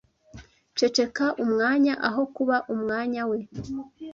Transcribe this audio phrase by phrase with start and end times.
[0.77, 3.39] ceceka umwanya aho kuba umwanya we